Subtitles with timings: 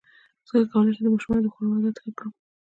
[0.47, 2.31] څنګه کولی شم د ماشومانو د خوړو عادت ښه کړم